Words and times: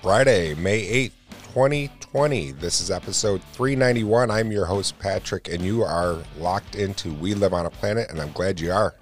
Friday, 0.00 0.54
May 0.54 1.08
8th, 1.08 1.12
2020. 1.52 2.52
This 2.52 2.80
is 2.80 2.88
episode 2.88 3.42
391. 3.52 4.30
I'm 4.30 4.52
your 4.52 4.64
host, 4.64 4.96
Patrick, 5.00 5.48
and 5.48 5.60
you 5.60 5.82
are 5.82 6.18
locked 6.38 6.76
into 6.76 7.12
We 7.14 7.34
Live 7.34 7.52
on 7.52 7.66
a 7.66 7.70
Planet, 7.70 8.08
and 8.08 8.20
I'm 8.20 8.30
glad 8.30 8.60
you 8.60 8.70
are. 8.70 8.94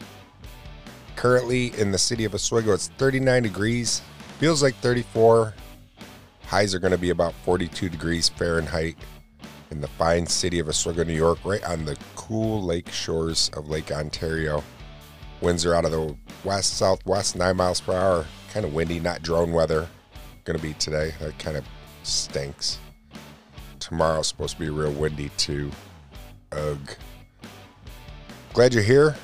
Currently 1.14 1.78
in 1.78 1.90
the 1.90 1.98
city 1.98 2.24
of 2.24 2.34
Oswego, 2.34 2.72
it's 2.72 2.88
39 2.96 3.42
degrees, 3.42 4.00
feels 4.38 4.62
like 4.62 4.74
34. 4.76 5.52
Highs 6.46 6.74
are 6.74 6.78
going 6.78 6.92
to 6.92 6.98
be 6.98 7.10
about 7.10 7.34
42 7.44 7.90
degrees 7.90 8.30
Fahrenheit 8.30 8.96
in 9.70 9.82
the 9.82 9.88
fine 9.88 10.26
city 10.26 10.60
of 10.60 10.68
Oswego, 10.68 11.04
New 11.04 11.12
York, 11.12 11.38
right 11.44 11.62
on 11.64 11.84
the 11.84 11.98
cool 12.14 12.62
lake 12.62 12.90
shores 12.90 13.50
of 13.54 13.68
Lake 13.68 13.92
Ontario. 13.92 14.64
Winds 15.42 15.66
are 15.66 15.74
out 15.74 15.84
of 15.84 15.90
the 15.90 16.16
west 16.42 16.78
southwest, 16.78 17.36
9 17.36 17.54
miles 17.54 17.82
per 17.82 17.92
hour. 17.92 18.24
Kind 18.50 18.64
of 18.64 18.72
windy, 18.72 18.98
not 18.98 19.20
drone 19.20 19.52
weather. 19.52 19.86
Going 20.46 20.56
to 20.56 20.62
be 20.62 20.74
today. 20.74 21.12
That 21.18 21.36
kind 21.40 21.56
of 21.56 21.64
stinks. 22.04 22.78
Tomorrow's 23.80 24.28
supposed 24.28 24.54
to 24.54 24.60
be 24.60 24.70
real 24.70 24.92
windy 24.92 25.28
too. 25.30 25.72
Ugh. 26.52 26.90
Glad 28.52 28.72
you're 28.72 28.84
here. 28.84 29.16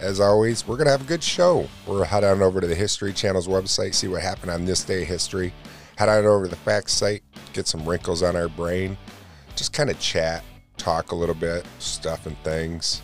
As 0.00 0.18
always, 0.18 0.66
we're 0.66 0.76
going 0.76 0.86
to 0.86 0.90
have 0.90 1.02
a 1.02 1.08
good 1.08 1.22
show. 1.22 1.68
We'll 1.86 2.02
head 2.02 2.24
on 2.24 2.42
over 2.42 2.60
to 2.60 2.66
the 2.66 2.74
History 2.74 3.12
Channel's 3.12 3.46
website, 3.46 3.94
see 3.94 4.08
what 4.08 4.20
happened 4.20 4.50
on 4.50 4.64
this 4.64 4.82
day 4.82 5.02
of 5.02 5.08
history. 5.08 5.52
Head 5.96 6.08
on 6.08 6.26
over 6.26 6.46
to 6.46 6.50
the 6.50 6.56
facts 6.56 6.92
site, 6.92 7.22
get 7.52 7.68
some 7.68 7.88
wrinkles 7.88 8.24
on 8.24 8.34
our 8.34 8.48
brain. 8.48 8.98
Just 9.54 9.72
kind 9.72 9.90
of 9.90 10.00
chat, 10.00 10.42
talk 10.76 11.12
a 11.12 11.14
little 11.14 11.36
bit, 11.36 11.64
stuff 11.78 12.26
and 12.26 12.36
things. 12.38 13.00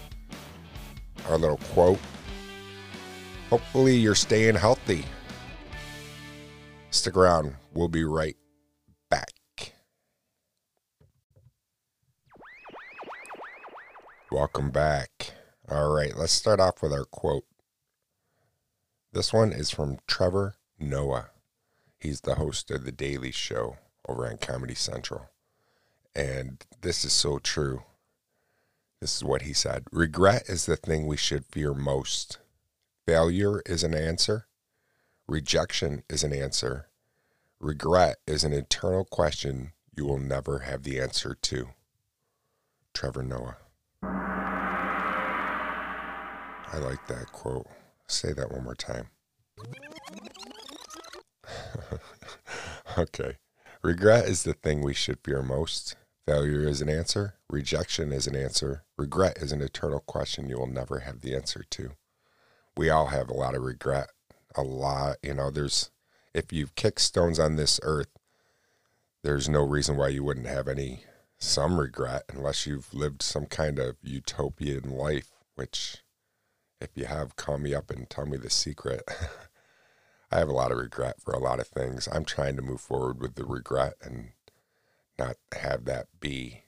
Our 1.29 1.39
little 1.39 1.61
quote. 1.73 2.01
Hopefully, 3.49 3.95
you're 3.95 4.17
staying 4.17 4.57
healthy. 4.57 5.05
Stick 6.91 7.17
around. 7.17 7.55
We'll 7.73 7.89
be 7.89 8.05
right 8.05 8.37
back. 9.11 9.33
Welcome 14.31 14.71
back. 14.71 15.33
All 15.71 15.93
right, 15.93 16.17
let's 16.17 16.33
start 16.33 16.61
off 16.61 16.83
with 16.83 16.93
our 16.93 17.05
quote. 17.05 17.45
This 19.13 19.33
one 19.33 19.53
is 19.53 19.71
from 19.71 19.99
Trevor 20.07 20.55
Noah. 20.79 21.31
He's 21.99 22.21
the 22.21 22.35
host 22.35 22.71
of 22.71 22.85
The 22.85 22.93
Daily 22.93 23.33
Show 23.33 23.79
over 24.09 24.27
on 24.27 24.39
Comedy 24.39 24.75
Central. 24.75 25.31
And 26.15 26.65
this 26.83 27.05
is 27.05 27.13
so 27.13 27.39
true. 27.39 27.83
This 29.01 29.17
is 29.17 29.25
what 29.25 29.43
he 29.43 29.53
said 29.53 29.85
Regret 29.93 30.45
is 30.49 30.67
the 30.67 30.77
thing 30.77 31.07
we 31.07 31.17
should 31.17 31.45
fear 31.47 31.75
most. 31.75 32.39
Failure 33.07 33.63
is 33.67 33.85
an 33.85 33.95
answer. 33.95 34.47
Rejection 35.29 36.05
is 36.09 36.23
an 36.23 36.33
answer. 36.33 36.87
Regret 37.59 38.19
is 38.29 38.45
an 38.45 38.53
eternal 38.53 39.05
question 39.05 39.73
you 39.97 40.05
will 40.05 40.21
never 40.21 40.61
have 40.61 40.85
the 40.85 41.01
answer 41.01 41.37
to. 41.43 41.71
Trevor 42.95 43.25
Noah. 43.25 43.57
I 46.73 46.79
like 46.79 47.05
that 47.09 47.33
quote. 47.33 47.67
Say 48.07 48.33
that 48.35 48.53
one 48.53 48.63
more 48.63 48.77
time. 48.77 49.09
okay. 52.97 53.39
Regret 53.83 54.27
is 54.27 54.45
the 54.45 54.55
thing 54.55 54.81
we 54.81 54.95
should 54.95 55.19
fear 55.25 55.43
most. 55.43 55.97
Failure 56.25 56.69
is 56.69 56.81
an 56.81 56.89
answer. 56.89 57.35
Rejection 57.51 58.13
is 58.13 58.29
an 58.29 58.37
answer. 58.37 58.85
Regret 58.97 59.39
is 59.39 59.51
an 59.51 59.61
eternal 59.61 60.01
question 60.01 60.49
you 60.49 60.59
will 60.59 60.69
never 60.69 61.01
have 61.01 61.21
the 61.21 61.35
answer 61.35 61.65
to. 61.71 61.97
We 62.77 62.91
all 62.91 63.07
have 63.07 63.29
a 63.29 63.35
lot 63.35 63.57
of 63.57 63.63
regret. 63.63 64.11
A 64.57 64.63
lot. 64.63 65.17
You 65.23 65.35
know, 65.35 65.51
there's, 65.51 65.91
if 66.35 66.53
you've 66.53 66.75
kicked 66.75 67.01
stones 67.01 67.39
on 67.39 67.57
this 67.57 67.79
earth, 67.83 68.09
there's 69.23 69.49
no 69.49 69.63
reason 69.63 69.97
why 69.97 70.09
you 70.09 70.25
wouldn't 70.25 70.47
have 70.47 70.69
any, 70.69 71.01
some 71.39 71.79
regret 71.79 72.25
unless 72.33 72.67
you've 72.67 72.95
lived 72.95 73.23
some 73.23 73.47
kind 73.47 73.79
of 73.79 73.97
utopian 74.03 74.91
life, 74.91 75.31
which 75.55 75.99
if 76.81 76.91
you 76.95 77.07
have, 77.07 77.37
call 77.37 77.59
me 77.59 77.75
up 77.75 77.91
and 77.91 78.09
tell 78.09 78.27
me 78.27 78.37
the 78.37 78.51
secret. 78.51 79.03
I 80.31 80.39
have 80.39 80.49
a 80.49 80.53
lot 80.53 80.73
of 80.73 80.79
regret 80.79 81.21
for 81.21 81.33
a 81.33 81.39
lot 81.39 81.61
of 81.61 81.69
things. 81.69 82.09
I'm 82.11 82.25
trying 82.25 82.57
to 82.57 82.63
move 82.63 82.81
forward 82.81 83.21
with 83.21 83.35
the 83.35 83.45
regret 83.45 83.95
and 84.03 84.31
not 85.19 85.37
have 85.53 85.85
that 85.85 86.07
be 86.21 86.65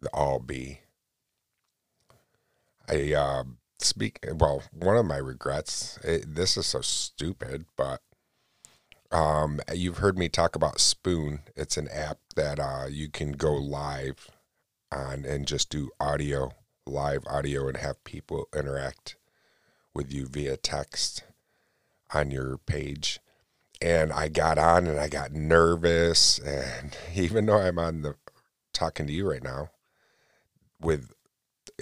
the 0.00 0.08
all 0.10 0.38
be. 0.38 0.80
I 2.88 3.12
uh, 3.12 3.44
speak, 3.84 4.18
well, 4.34 4.62
one 4.72 4.96
of 4.96 5.06
my 5.06 5.16
regrets, 5.16 5.98
it, 6.02 6.34
this 6.34 6.56
is 6.56 6.66
so 6.66 6.80
stupid, 6.80 7.66
but 7.76 8.00
um, 9.10 9.60
you've 9.72 9.98
heard 9.98 10.18
me 10.18 10.28
talk 10.28 10.56
about 10.56 10.80
Spoon. 10.80 11.40
It's 11.56 11.76
an 11.76 11.88
app 11.88 12.18
that 12.34 12.58
uh, 12.58 12.86
you 12.90 13.08
can 13.08 13.32
go 13.32 13.54
live 13.54 14.30
on 14.90 15.24
and 15.24 15.46
just 15.46 15.70
do 15.70 15.90
audio 16.00 16.52
live 16.86 17.24
audio 17.26 17.66
and 17.68 17.78
have 17.78 18.04
people 18.04 18.48
interact 18.54 19.16
with 19.94 20.12
you 20.12 20.26
via 20.26 20.56
text 20.56 21.24
on 22.12 22.30
your 22.30 22.58
page. 22.58 23.20
And 23.80 24.12
I 24.12 24.28
got 24.28 24.58
on 24.58 24.86
and 24.86 24.98
I 24.98 25.08
got 25.08 25.32
nervous. 25.32 26.38
And 26.38 26.96
even 27.14 27.46
though 27.46 27.58
I'm 27.58 27.78
on 27.78 28.02
the 28.02 28.16
talking 28.72 29.06
to 29.06 29.12
you 29.12 29.30
right 29.30 29.42
now, 29.42 29.70
with 30.80 31.13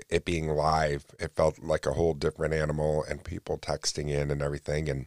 it 0.09 0.25
being 0.25 0.49
live, 0.49 1.05
it 1.19 1.37
felt 1.37 1.59
like 1.59 1.87
a 1.87 1.93
whole 1.93 2.15
different 2.15 2.55
animal 2.55 3.05
and 3.09 3.25
people 3.25 3.59
texting 3.59 4.09
in 4.09 4.31
and 4.31 4.43
everything. 4.43 4.89
And 4.89 5.07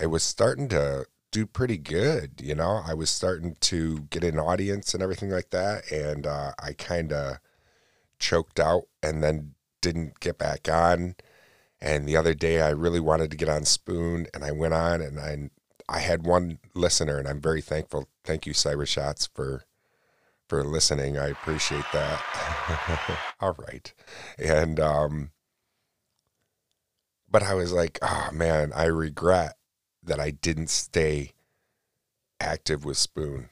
it 0.00 0.06
was 0.06 0.22
starting 0.22 0.68
to 0.68 1.06
do 1.30 1.46
pretty 1.46 1.78
good. 1.78 2.40
You 2.42 2.54
know, 2.54 2.82
I 2.86 2.94
was 2.94 3.10
starting 3.10 3.56
to 3.60 4.00
get 4.10 4.24
an 4.24 4.38
audience 4.38 4.94
and 4.94 5.02
everything 5.02 5.30
like 5.30 5.50
that. 5.50 5.90
And 5.90 6.26
uh, 6.26 6.52
I 6.62 6.72
kind 6.72 7.12
of 7.12 7.38
choked 8.18 8.60
out 8.60 8.84
and 9.02 9.22
then 9.22 9.54
didn't 9.80 10.20
get 10.20 10.38
back 10.38 10.68
on. 10.68 11.16
And 11.80 12.08
the 12.08 12.16
other 12.16 12.34
day, 12.34 12.60
I 12.60 12.70
really 12.70 13.00
wanted 13.00 13.30
to 13.30 13.36
get 13.36 13.48
on 13.48 13.64
Spoon, 13.64 14.26
and 14.34 14.44
I 14.44 14.50
went 14.50 14.74
on, 14.74 15.00
and 15.00 15.20
I 15.20 15.50
I 15.88 16.00
had 16.00 16.26
one 16.26 16.58
listener, 16.74 17.18
and 17.18 17.28
I'm 17.28 17.40
very 17.40 17.60
thankful. 17.60 18.08
Thank 18.24 18.46
you, 18.46 18.52
Cyber 18.52 18.86
Shots, 18.86 19.28
for 19.32 19.64
for 20.48 20.64
listening. 20.64 21.18
I 21.18 21.28
appreciate 21.28 21.84
that. 21.92 23.20
All 23.40 23.56
right, 23.58 23.92
and 24.38 24.80
um, 24.80 25.30
but 27.30 27.42
I 27.42 27.54
was 27.54 27.72
like, 27.72 27.98
oh 28.02 28.30
man, 28.32 28.72
I 28.74 28.84
regret 28.84 29.56
that 30.02 30.20
I 30.20 30.30
didn't 30.30 30.70
stay 30.70 31.32
active 32.40 32.84
with 32.84 32.96
Spoon. 32.96 33.50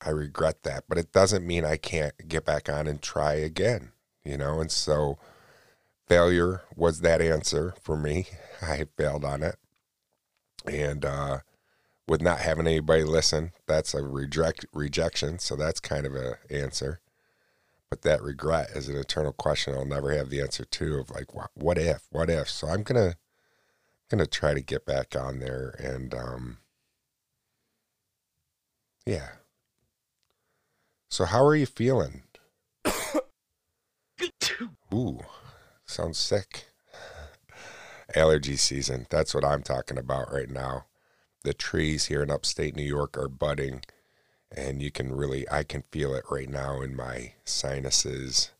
I 0.00 0.10
regret 0.10 0.62
that, 0.62 0.84
but 0.88 0.96
it 0.98 1.12
doesn't 1.12 1.46
mean 1.46 1.64
I 1.64 1.76
can't 1.76 2.14
get 2.28 2.44
back 2.44 2.68
on 2.68 2.86
and 2.86 3.02
try 3.02 3.34
again 3.34 3.92
you 4.28 4.36
know, 4.36 4.60
and 4.60 4.70
so 4.70 5.18
failure 6.06 6.60
was 6.76 7.00
that 7.00 7.22
answer 7.22 7.74
for 7.80 7.96
me. 7.96 8.26
I 8.62 8.84
failed 8.96 9.24
on 9.24 9.42
it. 9.42 9.56
And 10.66 11.04
uh, 11.04 11.38
with 12.08 12.22
not 12.22 12.40
having 12.40 12.66
anybody 12.66 13.04
listen, 13.04 13.52
that's 13.66 13.92
a 13.94 14.02
reject 14.02 14.64
rejection. 14.72 15.38
So 15.38 15.54
that's 15.54 15.78
kind 15.78 16.06
of 16.06 16.14
an 16.14 16.34
answer. 16.50 17.00
But 17.90 18.02
that 18.02 18.22
regret 18.22 18.70
is 18.74 18.88
an 18.88 18.96
eternal 18.96 19.32
question 19.32 19.74
I'll 19.74 19.84
never 19.84 20.12
have 20.12 20.30
the 20.30 20.40
answer 20.40 20.64
to 20.64 20.98
of 20.98 21.10
like 21.10 21.34
what, 21.34 21.50
what 21.54 21.78
if? 21.78 22.02
What 22.10 22.30
if? 22.30 22.48
So 22.48 22.68
I'm 22.68 22.82
gonna 22.82 23.16
gonna 24.10 24.26
try 24.26 24.54
to 24.54 24.60
get 24.60 24.86
back 24.86 25.14
on 25.14 25.38
there 25.38 25.74
and 25.78 26.14
um 26.14 26.58
yeah. 29.06 29.28
So 31.08 31.24
how 31.24 31.44
are 31.44 31.56
you 31.56 31.66
feeling? 31.66 32.22
Ooh, 34.92 35.20
sounds 35.86 36.18
sick. 36.18 36.66
Allergy 38.14 38.56
season. 38.56 39.06
That's 39.08 39.34
what 39.34 39.44
I'm 39.44 39.62
talking 39.62 39.96
about 39.98 40.32
right 40.32 40.50
now. 40.50 40.87
The 41.48 41.54
trees 41.54 42.08
here 42.08 42.22
in 42.22 42.30
upstate 42.30 42.76
New 42.76 42.82
York 42.82 43.16
are 43.16 43.26
budding, 43.26 43.80
and 44.54 44.82
you 44.82 44.90
can 44.90 45.16
really, 45.16 45.50
I 45.50 45.62
can 45.64 45.82
feel 45.90 46.14
it 46.14 46.26
right 46.30 46.46
now 46.46 46.82
in 46.82 46.94
my 46.94 47.32
sinuses. 47.46 48.50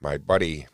My 0.00 0.16
buddy 0.16 0.66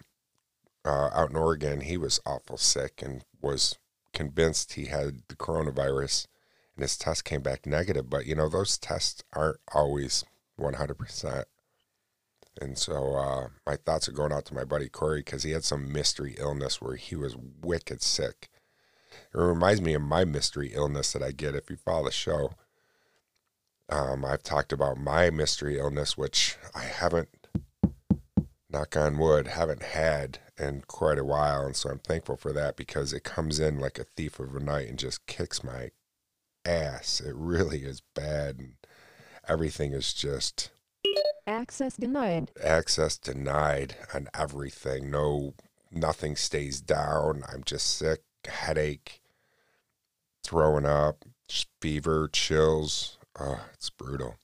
uh, 0.84 1.08
out 1.12 1.30
in 1.30 1.36
Oregon, 1.36 1.80
he 1.80 1.96
was 1.96 2.20
awful 2.24 2.58
sick 2.58 3.02
and 3.02 3.24
was 3.42 3.76
convinced 4.12 4.74
he 4.74 4.84
had 4.84 5.22
the 5.26 5.34
coronavirus, 5.34 6.28
and 6.76 6.82
his 6.82 6.96
test 6.96 7.24
came 7.24 7.42
back 7.42 7.66
negative. 7.66 8.08
But, 8.08 8.26
you 8.26 8.36
know, 8.36 8.48
those 8.48 8.78
tests 8.78 9.24
aren't 9.32 9.58
always 9.74 10.24
100%. 10.60 11.44
And 12.60 12.78
so 12.78 13.16
uh, 13.16 13.48
my 13.66 13.74
thoughts 13.74 14.08
are 14.08 14.12
going 14.12 14.32
out 14.32 14.44
to 14.44 14.54
my 14.54 14.62
buddy 14.62 14.88
Corey 14.88 15.22
because 15.22 15.42
he 15.42 15.50
had 15.50 15.64
some 15.64 15.92
mystery 15.92 16.36
illness 16.38 16.80
where 16.80 16.94
he 16.94 17.16
was 17.16 17.36
wicked 17.36 18.00
sick. 18.00 18.48
It 19.32 19.38
reminds 19.38 19.80
me 19.80 19.94
of 19.94 20.02
my 20.02 20.24
mystery 20.24 20.72
illness 20.74 21.12
that 21.12 21.22
I 21.22 21.30
get 21.32 21.54
if 21.54 21.70
you 21.70 21.76
follow 21.76 22.06
the 22.06 22.10
show. 22.10 22.52
Um, 23.88 24.24
I've 24.24 24.42
talked 24.42 24.72
about 24.72 24.98
my 24.98 25.30
mystery 25.30 25.78
illness, 25.78 26.16
which 26.16 26.56
I 26.74 26.82
haven't, 26.84 27.28
knock 28.68 28.96
on 28.96 29.18
wood, 29.18 29.48
haven't 29.48 29.82
had 29.82 30.38
in 30.58 30.82
quite 30.86 31.18
a 31.18 31.24
while. 31.24 31.64
And 31.66 31.74
so 31.74 31.90
I'm 31.90 31.98
thankful 31.98 32.36
for 32.36 32.52
that 32.52 32.76
because 32.76 33.12
it 33.12 33.24
comes 33.24 33.58
in 33.58 33.78
like 33.80 33.98
a 33.98 34.04
thief 34.04 34.38
of 34.38 34.54
a 34.54 34.60
night 34.60 34.88
and 34.88 34.98
just 34.98 35.26
kicks 35.26 35.64
my 35.64 35.90
ass. 36.64 37.20
It 37.20 37.34
really 37.34 37.80
is 37.82 38.02
bad. 38.14 38.58
And 38.58 38.72
everything 39.48 39.92
is 39.92 40.12
just 40.12 40.70
Access 41.46 41.96
denied. 41.96 42.52
access 42.62 43.18
denied 43.18 43.96
on 44.14 44.28
everything. 44.34 45.10
No, 45.10 45.54
nothing 45.90 46.36
stays 46.36 46.80
down. 46.80 47.42
I'm 47.52 47.64
just 47.64 47.96
sick, 47.96 48.22
headache, 48.46 49.19
throwing 50.42 50.86
up, 50.86 51.24
fever, 51.80 52.28
chills. 52.32 53.18
Oh, 53.38 53.60
it's 53.72 53.90
brutal. 53.90 54.36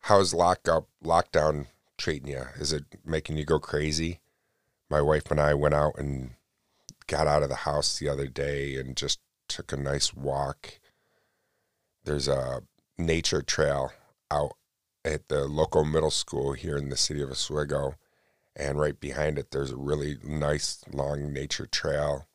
How's 0.00 0.32
lockup, 0.32 0.86
lockdown 1.04 1.66
treating 1.98 2.28
you? 2.28 2.44
Is 2.58 2.72
it 2.72 2.84
making 3.04 3.36
you 3.36 3.44
go 3.44 3.58
crazy? 3.58 4.20
My 4.88 5.02
wife 5.02 5.30
and 5.30 5.40
I 5.40 5.54
went 5.54 5.74
out 5.74 5.98
and 5.98 6.30
got 7.06 7.26
out 7.26 7.42
of 7.42 7.48
the 7.48 7.56
house 7.56 7.98
the 7.98 8.08
other 8.08 8.28
day 8.28 8.76
and 8.76 8.96
just 8.96 9.18
took 9.48 9.72
a 9.72 9.76
nice 9.76 10.14
walk. 10.14 10.78
There's 12.04 12.28
a 12.28 12.62
nature 12.96 13.42
trail 13.42 13.92
out 14.30 14.52
at 15.04 15.28
the 15.28 15.46
local 15.46 15.84
middle 15.84 16.10
school 16.10 16.52
here 16.52 16.76
in 16.76 16.88
the 16.88 16.96
city 16.96 17.20
of 17.22 17.30
Oswego. 17.30 17.94
And 18.54 18.78
right 18.78 18.98
behind 18.98 19.38
it, 19.38 19.50
there's 19.50 19.72
a 19.72 19.76
really 19.76 20.18
nice 20.24 20.84
long 20.92 21.32
nature 21.32 21.66
trail 21.66 22.26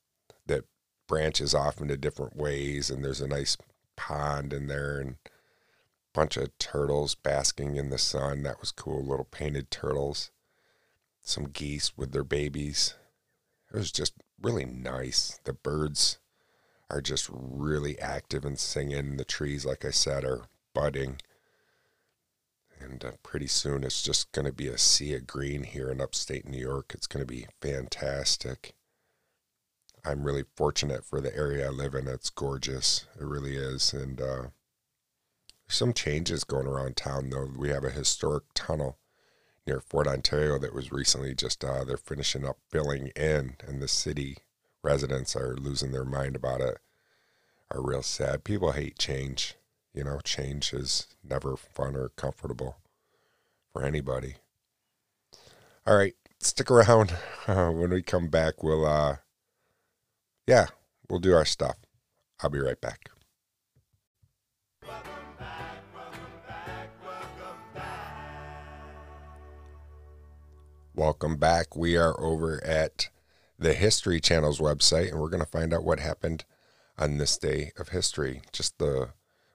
branches 1.11 1.53
off 1.53 1.81
into 1.81 1.97
different 1.97 2.37
ways. 2.37 2.89
And 2.89 3.03
there's 3.03 3.19
a 3.19 3.27
nice 3.27 3.57
pond 3.97 4.53
in 4.53 4.67
there 4.67 4.97
and 4.97 5.09
a 5.25 5.29
bunch 6.13 6.37
of 6.37 6.57
turtles 6.57 7.15
basking 7.15 7.75
in 7.75 7.89
the 7.89 7.97
sun. 7.97 8.43
That 8.43 8.61
was 8.61 8.71
cool. 8.71 9.03
Little 9.03 9.27
painted 9.29 9.69
turtles. 9.69 10.31
Some 11.21 11.49
geese 11.49 11.97
with 11.97 12.13
their 12.13 12.23
babies. 12.23 12.95
It 13.73 13.77
was 13.77 13.91
just 13.91 14.13
really 14.41 14.63
nice. 14.63 15.37
The 15.43 15.51
birds 15.51 16.17
are 16.89 17.01
just 17.01 17.27
really 17.29 17.99
active 17.99 18.45
and 18.45 18.57
singing. 18.57 19.17
The 19.17 19.25
trees, 19.25 19.65
like 19.65 19.83
I 19.83 19.91
said, 19.91 20.23
are 20.23 20.45
budding. 20.73 21.17
And 22.79 23.03
uh, 23.03 23.11
pretty 23.21 23.47
soon 23.47 23.83
it's 23.83 24.01
just 24.01 24.31
going 24.31 24.45
to 24.45 24.53
be 24.53 24.69
a 24.69 24.77
sea 24.77 25.15
of 25.15 25.27
green 25.27 25.63
here 25.63 25.89
in 25.89 25.99
upstate 25.99 26.47
New 26.47 26.57
York. 26.57 26.93
It's 26.93 27.05
going 27.05 27.21
to 27.21 27.29
be 27.29 27.47
fantastic. 27.59 28.75
I'm 30.03 30.23
really 30.23 30.45
fortunate 30.55 31.05
for 31.05 31.21
the 31.21 31.35
area 31.35 31.67
I 31.67 31.69
live 31.69 31.93
in. 31.93 32.07
It's 32.07 32.29
gorgeous. 32.29 33.05
It 33.19 33.25
really 33.25 33.55
is. 33.55 33.93
And 33.93 34.19
uh, 34.19 34.43
some 35.67 35.93
changes 35.93 36.43
going 36.43 36.67
around 36.67 36.97
town, 36.97 37.29
though. 37.29 37.49
We 37.55 37.69
have 37.69 37.83
a 37.83 37.91
historic 37.91 38.45
tunnel 38.55 38.97
near 39.67 39.79
Fort 39.79 40.07
Ontario 40.07 40.57
that 40.57 40.73
was 40.73 40.91
recently 40.91 41.35
just, 41.35 41.63
uh, 41.63 41.83
they're 41.83 41.97
finishing 41.97 42.45
up 42.45 42.57
filling 42.69 43.07
in, 43.15 43.55
and 43.67 43.81
the 43.81 43.87
city 43.87 44.37
residents 44.83 45.35
are 45.35 45.55
losing 45.55 45.91
their 45.91 46.05
mind 46.05 46.35
about 46.35 46.61
it, 46.61 46.79
are 47.69 47.81
real 47.81 48.01
sad. 48.01 48.43
People 48.43 48.71
hate 48.71 48.97
change. 48.97 49.55
You 49.93 50.03
know, 50.03 50.19
change 50.23 50.73
is 50.73 51.07
never 51.23 51.55
fun 51.55 51.95
or 51.95 52.09
comfortable 52.09 52.77
for 53.71 53.83
anybody. 53.83 54.35
All 55.85 55.97
right, 55.97 56.15
stick 56.39 56.71
around. 56.71 57.13
Uh, 57.45 57.69
when 57.71 57.91
we 57.91 58.01
come 58.01 58.29
back, 58.29 58.63
we'll, 58.63 58.85
uh, 58.85 59.17
yeah, 60.47 60.67
we'll 61.09 61.19
do 61.19 61.33
our 61.33 61.45
stuff. 61.45 61.75
I'll 62.41 62.49
be 62.49 62.59
right 62.59 62.79
back. 62.79 63.09
Welcome 64.85 65.11
back. 65.37 66.89
Welcome 70.95 71.37
back. 71.37 71.75
We 71.75 71.95
are 71.97 72.19
over 72.19 72.63
at 72.65 73.09
the 73.57 73.73
History 73.73 74.19
Channel's 74.19 74.59
website, 74.59 75.09
and 75.11 75.19
we're 75.19 75.29
going 75.29 75.43
to 75.43 75.49
find 75.49 75.73
out 75.73 75.83
what 75.83 75.99
happened 75.99 76.45
on 76.97 77.17
this 77.17 77.37
day 77.37 77.71
of 77.77 77.89
history. 77.89 78.41
Just 78.51 78.79
the, 78.79 79.09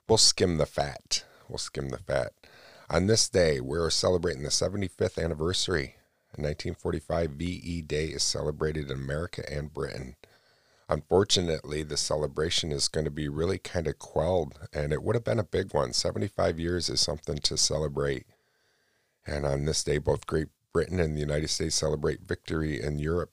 we'll 0.09 0.19
skim 0.19 0.59
the 0.59 0.67
fat. 0.67 1.25
We'll 1.49 1.59
skim 1.59 1.89
the 1.89 1.99
fat. 1.99 2.33
On 2.89 3.09
this 3.09 3.29
day, 3.29 3.61
we're 3.61 3.91
celebrating 3.91 4.45
the 4.45 4.51
75th 4.51 5.23
anniversary. 5.23 5.97
In 6.39 6.45
1945, 6.45 7.31
VE 7.33 7.83
Day 7.83 8.07
is 8.07 8.23
celebrated 8.23 8.91
in 8.91 8.97
America 8.97 9.43
and 9.51 9.75
Britain. 9.75 10.15
Unfortunately, 10.89 11.83
the 11.83 11.97
celebration 11.97 12.71
is 12.71 12.87
going 12.87 13.05
to 13.05 13.11
be 13.11 13.29
really 13.29 13.59
kind 13.59 13.89
of 13.89 13.99
quelled, 13.99 14.61
and 14.73 14.93
it 14.93 15.03
would 15.03 15.17
have 15.17 15.25
been 15.25 15.41
a 15.41 15.45
big 15.45 15.75
one. 15.75 15.93
75 15.93 16.61
years 16.61 16.89
is 16.89 17.01
something 17.01 17.39
to 17.39 17.57
celebrate. 17.57 18.27
And 19.27 19.45
on 19.45 19.65
this 19.65 19.83
day, 19.83 19.99
both 19.99 20.27
Great 20.27 20.49
Britain 20.73 21.01
and 21.01 21.17
the 21.17 21.21
United 21.21 21.49
States 21.49 21.75
celebrate 21.75 22.21
Victory 22.21 22.81
in 22.81 23.01
Europe 23.01 23.33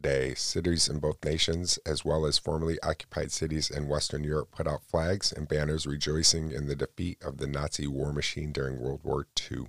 Day. 0.00 0.34
Cities 0.34 0.88
in 0.88 1.00
both 1.00 1.24
nations, 1.24 1.78
as 1.84 2.04
well 2.04 2.24
as 2.24 2.38
formerly 2.38 2.78
occupied 2.82 3.32
cities 3.32 3.70
in 3.70 3.88
Western 3.88 4.22
Europe, 4.22 4.50
put 4.52 4.68
out 4.68 4.84
flags 4.84 5.32
and 5.32 5.48
banners 5.48 5.86
rejoicing 5.86 6.52
in 6.52 6.66
the 6.66 6.76
defeat 6.76 7.18
of 7.22 7.38
the 7.38 7.46
Nazi 7.48 7.88
war 7.88 8.12
machine 8.12 8.52
during 8.52 8.78
World 8.78 9.00
War 9.02 9.26
II. 9.50 9.66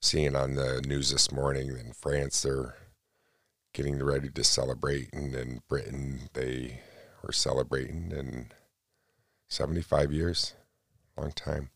Seeing 0.00 0.36
on 0.36 0.54
the 0.54 0.82
news 0.82 1.10
this 1.10 1.32
morning 1.32 1.68
in 1.68 1.92
France, 1.92 2.42
they're 2.42 2.76
getting 3.76 4.02
ready 4.02 4.30
to 4.30 4.42
celebrate, 4.42 5.12
and 5.12 5.34
in 5.34 5.60
Britain, 5.68 6.30
they 6.32 6.80
were 7.22 7.30
celebrating 7.30 8.10
in 8.10 8.50
75 9.48 10.10
years. 10.10 10.54
Long 11.14 11.32
time. 11.32 11.68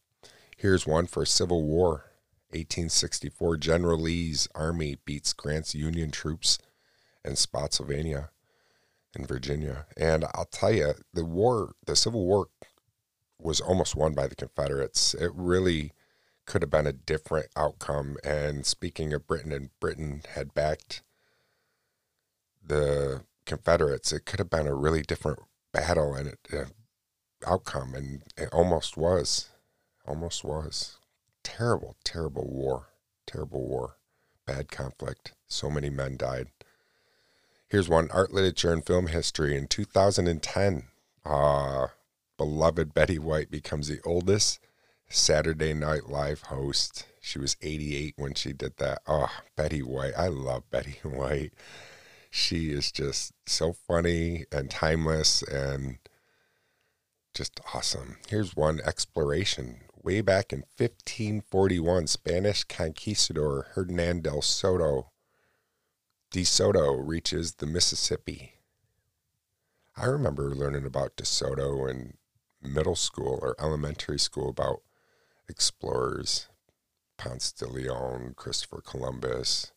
Here's 0.56 0.86
one 0.86 1.06
for 1.06 1.26
Civil 1.26 1.62
War. 1.62 2.06
1864, 2.52 3.58
General 3.58 3.98
Lee's 3.98 4.48
army 4.54 4.96
beats 5.04 5.34
Grant's 5.34 5.74
Union 5.74 6.10
troops 6.10 6.58
in 7.22 7.36
Spotsylvania 7.36 8.30
in 9.14 9.26
Virginia. 9.26 9.84
And 9.94 10.24
I'll 10.32 10.46
tell 10.46 10.72
you, 10.72 10.94
the 11.12 11.26
war, 11.26 11.74
the 11.84 11.96
Civil 11.96 12.24
War 12.24 12.46
was 13.38 13.60
almost 13.60 13.94
won 13.94 14.14
by 14.14 14.26
the 14.26 14.34
Confederates. 14.34 15.12
It 15.12 15.32
really 15.34 15.92
could 16.46 16.62
have 16.62 16.70
been 16.70 16.86
a 16.86 16.94
different 16.94 17.48
outcome. 17.56 18.16
And 18.24 18.64
speaking 18.64 19.12
of 19.12 19.26
Britain, 19.26 19.52
and 19.52 19.68
Britain 19.80 20.22
had 20.34 20.54
backed 20.54 21.02
the 22.64 23.24
Confederates, 23.46 24.12
it 24.12 24.26
could 24.26 24.38
have 24.38 24.50
been 24.50 24.66
a 24.66 24.74
really 24.74 25.02
different 25.02 25.40
battle 25.72 26.14
and 26.14 26.36
uh, 26.52 26.66
outcome. 27.46 27.94
And 27.94 28.22
it 28.36 28.48
almost 28.52 28.96
was. 28.96 29.48
Almost 30.06 30.44
was 30.44 30.98
terrible, 31.42 31.96
terrible 32.04 32.48
war. 32.48 32.88
Terrible 33.26 33.66
war. 33.66 33.96
Bad 34.46 34.70
conflict. 34.70 35.32
So 35.48 35.70
many 35.70 35.90
men 35.90 36.16
died. 36.16 36.48
Here's 37.68 37.88
one 37.88 38.10
art, 38.10 38.32
literature, 38.32 38.72
and 38.72 38.84
film 38.84 39.08
history. 39.08 39.56
In 39.56 39.66
2010, 39.66 40.84
uh, 41.24 41.86
beloved 42.36 42.94
Betty 42.94 43.18
White 43.18 43.50
becomes 43.50 43.88
the 43.88 44.00
oldest 44.04 44.60
Saturday 45.08 45.74
Night 45.74 46.08
Live 46.08 46.42
host. 46.42 47.06
She 47.20 47.38
was 47.38 47.56
88 47.62 48.14
when 48.16 48.34
she 48.34 48.52
did 48.52 48.76
that. 48.78 49.02
Oh, 49.06 49.30
Betty 49.56 49.82
White. 49.82 50.14
I 50.16 50.28
love 50.28 50.68
Betty 50.70 50.98
White. 51.02 51.52
She 52.30 52.70
is 52.70 52.92
just 52.92 53.32
so 53.46 53.72
funny 53.72 54.46
and 54.52 54.70
timeless 54.70 55.42
and 55.42 55.98
just 57.34 57.60
awesome. 57.74 58.18
Here's 58.28 58.56
one 58.56 58.80
exploration 58.84 59.80
way 60.02 60.20
back 60.20 60.52
in 60.52 60.60
1541, 60.78 62.06
Spanish 62.06 62.64
conquistador 62.64 63.66
Hernan 63.74 64.20
del 64.22 64.42
Soto 64.42 65.10
de 66.30 66.44
Soto 66.44 66.92
reaches 66.94 67.54
the 67.54 67.66
Mississippi. 67.66 68.54
I 69.96 70.04
remember 70.04 70.54
learning 70.54 70.86
about 70.86 71.16
De 71.16 71.24
Soto 71.24 71.86
in 71.86 72.14
middle 72.62 72.94
school 72.94 73.40
or 73.42 73.56
elementary 73.58 74.18
school 74.18 74.48
about 74.48 74.82
explorers, 75.48 76.48
Ponce 77.18 77.50
de 77.50 77.66
Leon, 77.66 78.34
Christopher 78.36 78.80
Columbus, 78.80 79.72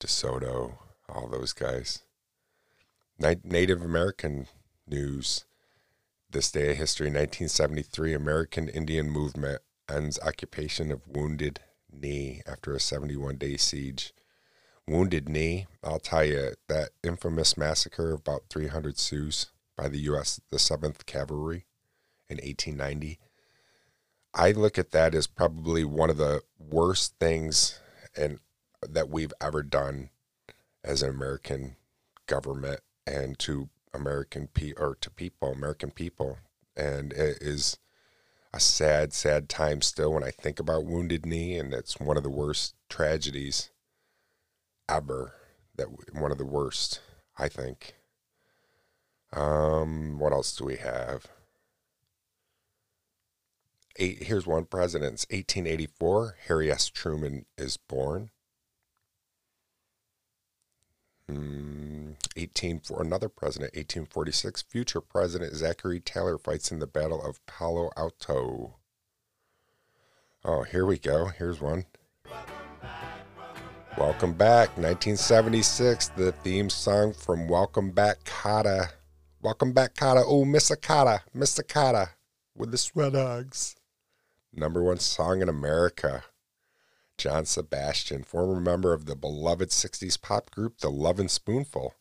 De 0.00 0.08
Soto, 0.08 0.80
all 1.08 1.28
those 1.28 1.52
guys. 1.52 2.02
Native 3.18 3.82
American 3.82 4.46
news 4.86 5.44
this 6.30 6.50
day 6.50 6.72
of 6.72 6.76
history, 6.76 7.06
1973, 7.06 8.12
American 8.12 8.68
Indian 8.68 9.08
movement 9.08 9.62
ends 9.88 10.18
occupation 10.20 10.90
of 10.90 11.06
Wounded 11.06 11.60
Knee 11.92 12.42
after 12.46 12.74
a 12.74 12.80
71 12.80 13.36
day 13.36 13.56
siege. 13.56 14.12
Wounded 14.86 15.28
Knee, 15.28 15.66
I'll 15.82 16.00
tell 16.00 16.24
you, 16.24 16.54
that 16.68 16.90
infamous 17.02 17.56
massacre 17.56 18.12
of 18.12 18.20
about 18.20 18.44
300 18.50 18.98
Sioux 18.98 19.30
by 19.76 19.88
the 19.88 20.00
U.S., 20.00 20.40
the 20.50 20.58
7th 20.58 21.06
Cavalry 21.06 21.66
in 22.28 22.36
1890. 22.36 23.18
I 24.34 24.50
look 24.50 24.78
at 24.78 24.90
that 24.90 25.14
as 25.14 25.26
probably 25.26 25.84
one 25.84 26.10
of 26.10 26.16
the 26.16 26.42
worst 26.58 27.14
things 27.20 27.80
and 28.16 28.40
that 28.82 29.08
we've 29.08 29.32
ever 29.40 29.62
done 29.62 30.10
as 30.84 31.02
an 31.02 31.10
American 31.10 31.76
government 32.26 32.80
and 33.06 33.38
to 33.40 33.68
American 33.92 34.48
pe- 34.48 34.74
or 34.76 34.96
to 35.00 35.10
people, 35.10 35.50
American 35.52 35.90
people, 35.90 36.38
and 36.76 37.12
it 37.12 37.38
is 37.40 37.78
a 38.52 38.60
sad, 38.60 39.12
sad 39.12 39.48
time 39.48 39.80
still 39.80 40.12
when 40.12 40.22
I 40.22 40.30
think 40.30 40.60
about 40.60 40.84
Wounded 40.84 41.26
Knee, 41.26 41.58
and 41.58 41.72
it's 41.72 41.98
one 41.98 42.16
of 42.16 42.22
the 42.22 42.30
worst 42.30 42.74
tragedies 42.88 43.70
ever. 44.88 45.34
That 45.76 45.88
one 46.14 46.30
of 46.30 46.38
the 46.38 46.44
worst, 46.44 47.00
I 47.36 47.48
think. 47.48 47.94
Um, 49.32 50.20
what 50.20 50.32
else 50.32 50.54
do 50.54 50.64
we 50.64 50.76
have? 50.76 51.26
Eight, 53.96 54.24
here's 54.24 54.46
one 54.46 54.66
president's 54.66 55.26
1884. 55.30 56.36
Harry 56.46 56.70
S. 56.70 56.88
Truman 56.88 57.46
is 57.58 57.76
born. 57.76 58.30
Hmm, 61.28 62.12
18 62.36 62.80
for 62.80 63.00
another 63.00 63.28
president, 63.28 63.74
1846. 63.74 64.62
Future 64.62 65.00
President 65.00 65.54
Zachary 65.54 66.00
Taylor 66.00 66.36
fights 66.36 66.70
in 66.70 66.80
the 66.80 66.86
Battle 66.86 67.22
of 67.22 67.44
Palo 67.46 67.90
Alto. 67.96 68.74
Oh, 70.44 70.62
here 70.64 70.84
we 70.84 70.98
go. 70.98 71.26
Here's 71.26 71.60
one. 71.60 71.86
Welcome 73.96 74.34
back, 74.34 74.76
1976. 74.76 76.08
The 76.08 76.32
theme 76.32 76.68
song 76.68 77.14
from 77.14 77.48
Welcome 77.48 77.92
Back, 77.92 78.24
Kotter. 78.24 78.90
Welcome 79.40 79.72
back, 79.72 79.94
Kotter. 79.94 80.24
Oh, 80.26 80.44
Mr. 80.44 80.76
Kotter, 80.76 81.20
Mr. 81.34 81.62
Kotter 81.62 82.10
with 82.54 82.70
the 82.70 82.76
Sweathogs. 82.76 83.76
Number 84.52 84.82
one 84.82 84.98
song 84.98 85.40
in 85.40 85.48
America. 85.48 86.24
John 87.16 87.44
Sebastian, 87.44 88.24
former 88.24 88.60
member 88.60 88.92
of 88.92 89.06
the 89.06 89.16
beloved 89.16 89.70
60s 89.70 90.20
pop 90.20 90.50
group 90.50 90.78
The 90.78 90.90
Lovin' 90.90 91.28
Spoonful. 91.28 91.94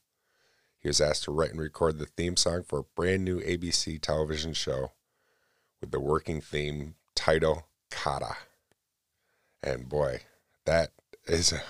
He 0.79 0.89
was 0.89 1.00
asked 1.00 1.24
to 1.24 1.32
write 1.32 1.51
and 1.51 1.62
record 1.62 1.98
the 1.98 2.05
theme 2.05 2.36
song 2.36 2.63
for 2.63 2.79
a 2.79 2.84
brand 2.96 3.24
new 3.24 3.39
ABC 3.39 4.01
television 4.01 4.53
show 4.53 4.91
with 5.79 5.91
the 5.91 6.00
working 6.00 6.41
theme 6.41 6.96
title 7.15 7.67
Kotter. 7.89 8.36
And 9.62 9.88
boy, 9.88 10.22
that 10.65 10.91
is 11.25 11.53
a 11.53 11.62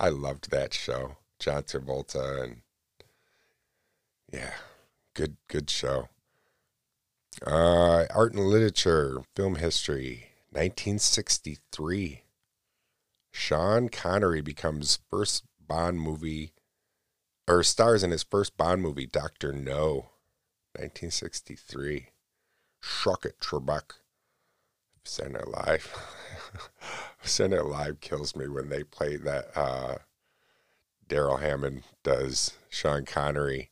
I 0.00 0.10
loved 0.10 0.50
that 0.50 0.72
show. 0.72 1.16
John 1.38 1.64
Travolta 1.64 2.42
and 2.44 2.62
yeah, 4.32 4.52
good 5.14 5.36
good 5.48 5.70
show. 5.70 6.08
Uh, 7.44 8.04
art 8.10 8.34
and 8.34 8.44
literature, 8.44 9.22
film 9.34 9.56
history, 9.56 10.30
1963. 10.50 12.22
Sean 13.30 13.88
Connery 13.88 14.40
becomes 14.40 15.00
first 15.10 15.44
Bond 15.66 16.00
movie, 16.00 16.52
or 17.46 17.62
stars 17.62 18.02
in 18.02 18.10
his 18.10 18.22
first 18.22 18.56
Bond 18.56 18.82
movie, 18.82 19.06
Doctor 19.06 19.52
No, 19.52 20.10
1963. 20.74 22.08
Shock 22.80 23.24
it, 23.24 23.38
Trebek. 23.40 23.92
Saturday 25.04 25.34
Night 25.34 25.48
Live. 25.48 25.94
Saturday 27.22 27.56
Night 27.56 27.66
Live 27.66 28.00
kills 28.00 28.36
me 28.36 28.48
when 28.48 28.68
they 28.68 28.82
play 28.84 29.16
that. 29.16 29.56
Uh, 29.56 29.98
Darrell 31.08 31.38
Hammond 31.38 31.84
does 32.02 32.52
Sean 32.68 33.04
Connery, 33.04 33.70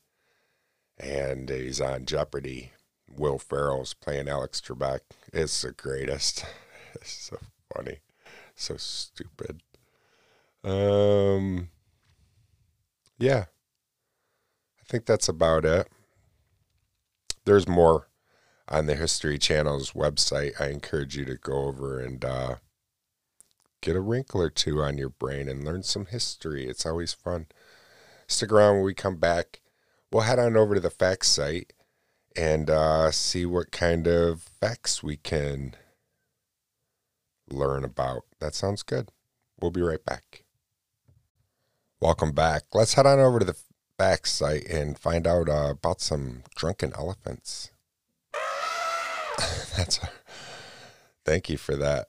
and 0.98 1.48
he's 1.50 1.80
on 1.80 2.06
Jeopardy. 2.06 2.72
Will 3.08 3.38
Ferrell's 3.38 3.94
playing 3.94 4.28
Alex 4.28 4.60
Trebek. 4.60 5.00
It's 5.32 5.62
the 5.62 5.72
greatest. 5.72 6.44
It's 6.98 7.10
so 7.12 7.36
funny, 7.74 7.98
so 8.56 8.76
stupid. 8.76 9.62
Um, 10.64 11.68
yeah, 13.18 13.44
I 14.80 14.84
think 14.88 15.06
that's 15.06 15.28
about 15.28 15.64
it. 15.64 15.88
There's 17.44 17.68
more 17.68 18.08
on 18.68 18.86
the 18.86 18.96
History 18.96 19.38
Channel's 19.38 19.92
website. 19.92 20.60
I 20.60 20.68
encourage 20.68 21.16
you 21.16 21.24
to 21.26 21.36
go 21.36 21.66
over 21.66 22.00
and 22.00 22.24
uh, 22.24 22.56
get 23.80 23.94
a 23.94 24.00
wrinkle 24.00 24.42
or 24.42 24.50
two 24.50 24.82
on 24.82 24.98
your 24.98 25.10
brain 25.10 25.48
and 25.48 25.64
learn 25.64 25.84
some 25.84 26.06
history. 26.06 26.66
It's 26.66 26.84
always 26.84 27.12
fun. 27.12 27.46
Stick 28.26 28.50
around 28.50 28.76
when 28.76 28.84
we 28.84 28.94
come 28.94 29.16
back. 29.16 29.60
We'll 30.10 30.22
head 30.22 30.40
on 30.40 30.56
over 30.56 30.74
to 30.74 30.80
the 30.80 30.90
facts 30.90 31.28
site 31.28 31.72
and 32.34 32.68
uh, 32.68 33.12
see 33.12 33.46
what 33.46 33.70
kind 33.70 34.08
of 34.08 34.42
facts 34.42 35.02
we 35.02 35.16
can 35.16 35.76
learn 37.48 37.84
about. 37.84 38.24
That 38.40 38.54
sounds 38.54 38.82
good. 38.82 39.10
We'll 39.60 39.70
be 39.70 39.82
right 39.82 40.04
back. 40.04 40.44
Welcome 42.00 42.32
back. 42.32 42.64
Let's 42.74 42.94
head 42.94 43.06
on 43.06 43.18
over 43.18 43.38
to 43.38 43.44
the 43.44 43.56
back 43.96 44.26
site 44.26 44.66
and 44.66 44.98
find 44.98 45.26
out 45.26 45.48
uh, 45.48 45.70
about 45.70 46.00
some 46.00 46.42
drunken 46.54 46.92
elephants. 46.96 47.70
That's 49.76 49.98
a, 49.98 50.10
thank 51.24 51.48
you 51.48 51.56
for 51.56 51.76
that 51.76 52.08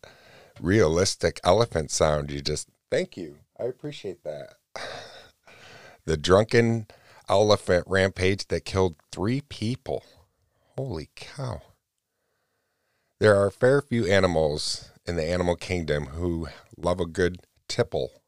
realistic 0.59 1.39
elephant 1.43 1.91
sound. 1.91 2.31
You 2.31 2.41
just 2.41 2.69
thank 2.91 3.15
you. 3.15 3.37
I 3.59 3.65
appreciate 3.65 4.23
that. 4.23 4.55
The 6.05 6.15
drunken 6.15 6.87
elephant 7.27 7.83
rampage 7.85 8.47
that 8.47 8.63
killed 8.63 8.95
three 9.11 9.41
people. 9.41 10.05
Holy 10.77 11.09
cow. 11.17 11.61
There 13.19 13.35
are 13.35 13.47
a 13.47 13.51
fair 13.51 13.81
few 13.81 14.05
animals 14.05 14.91
in 15.07 15.15
the 15.15 15.25
animal 15.25 15.55
kingdom 15.55 16.07
who 16.07 16.47
love 16.77 16.99
a 16.99 17.05
good 17.05 17.39
tipple, 17.67 18.21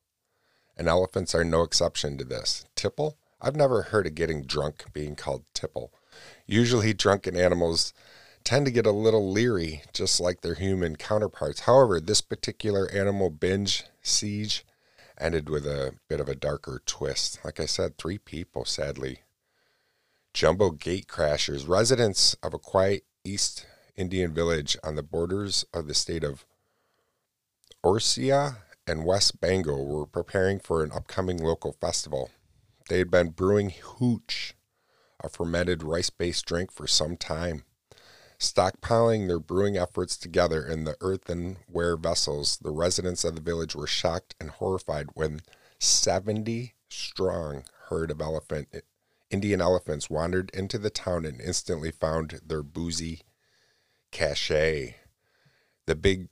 and 0.78 0.88
elephants 0.88 1.36
are 1.36 1.44
no 1.44 1.62
exception 1.62 2.18
to 2.18 2.24
this. 2.24 2.66
Tipple? 2.76 3.18
I've 3.42 3.56
never 3.56 3.84
heard 3.84 4.08
of 4.08 4.16
getting 4.16 4.44
drunk 4.44 4.86
being 4.94 5.16
called 5.16 5.44
tipple. 5.54 5.92
Usually, 6.46 6.94
drunken 6.94 7.36
animals 7.36 7.94
tend 8.44 8.66
to 8.66 8.72
get 8.72 8.86
a 8.86 8.92
little 8.92 9.32
leery, 9.32 9.84
just 9.94 10.20
like 10.20 10.42
their 10.42 10.56
human 10.56 10.96
counterparts. 10.96 11.62
However, 11.62 12.00
this 12.00 12.22
particular 12.22 12.90
animal 12.92 13.30
binge 13.30 13.84
siege 14.02 14.66
ended 15.20 15.50
with 15.50 15.66
a 15.66 15.96
bit 16.08 16.20
of 16.20 16.30
a 16.30 16.36
darker 16.36 16.82
twist. 16.86 17.40
Like 17.44 17.60
I 17.60 17.66
said, 17.66 17.98
three 17.98 18.18
people, 18.18 18.66
sadly. 18.66 19.20
Jumbo 20.34 20.72
gate 20.72 21.08
crashers, 21.08 21.68
residents 21.68 22.36
of 22.42 22.54
a 22.54 22.60
quiet 22.60 23.04
East 23.24 23.66
Indian 23.96 24.34
village 24.34 24.78
on 24.84 24.96
the 24.96 25.04
borders 25.04 25.66
of 25.74 25.88
the 25.88 25.94
state 25.94 26.24
of 26.24 26.46
Orissa 27.84 28.58
and 28.86 29.06
West 29.06 29.40
Bengal, 29.40 29.86
were 29.86 30.06
preparing 30.06 30.60
for 30.60 30.84
an 30.84 30.92
upcoming 30.92 31.38
local 31.38 31.74
festival. 31.74 32.30
They 32.90 32.98
had 32.98 33.12
been 33.12 33.30
brewing 33.30 33.70
hooch, 33.70 34.56
a 35.24 35.30
fermented 35.30 35.84
rice 35.84 36.10
based 36.10 36.46
drink, 36.46 36.72
for 36.72 36.88
some 36.88 37.16
time. 37.16 37.64
Stockpiling 38.40 39.28
their 39.28 39.40
brewing 39.40 39.78
efforts 39.78 40.18
together 40.18 40.66
in 40.66 40.86
the 40.86 40.98
earthenware 41.02 41.98
vessels, 41.98 42.58
the 42.58 42.72
residents 42.72 43.24
of 43.24 43.36
the 43.36 43.42
village 43.42 43.76
were 43.76 43.88
shocked 43.88 44.34
and 44.40 44.50
horrified 44.50 45.08
when 45.14 45.42
70 45.80 46.74
strong 46.90 47.64
herd 47.90 48.12
of 48.12 48.22
elephant 48.22 48.70
Indian 49.30 49.62
elephants 49.62 50.10
wandered 50.10 50.50
into 50.54 50.80
the 50.80 50.90
town 50.90 51.26
and 51.26 51.40
instantly 51.40 51.92
found 51.92 52.40
their 52.46 52.64
boozy 52.64 53.22
cachet. 54.12 54.96
The 55.86 55.96
big 55.96 56.30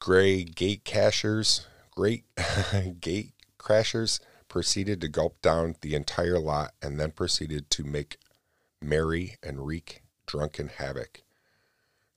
gray 0.00 0.44
gate 0.44 0.84
cashers, 0.84 1.66
great 1.90 2.24
gate 3.00 3.32
crashers 3.58 4.20
proceeded 4.48 5.00
to 5.00 5.08
gulp 5.08 5.40
down 5.42 5.76
the 5.82 5.94
entire 5.94 6.38
lot 6.38 6.72
and 6.80 6.98
then 6.98 7.10
proceeded 7.10 7.70
to 7.70 7.84
make 7.84 8.18
merry 8.80 9.36
and 9.42 9.66
wreak 9.66 10.02
drunken 10.26 10.68
havoc 10.68 11.22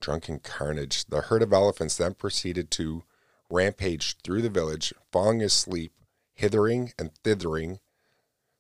drunken 0.02 0.40
carnage. 0.40 1.06
The 1.06 1.22
herd 1.22 1.42
of 1.42 1.54
elephants 1.54 1.96
then 1.96 2.16
proceeded 2.16 2.70
to 2.72 3.04
rampage 3.50 4.18
through 4.24 4.42
the 4.42 4.50
village, 4.50 4.94
falling 5.12 5.42
asleep, 5.42 5.94
hithering 6.34 6.92
and 7.00 7.12
thithering, 7.24 7.80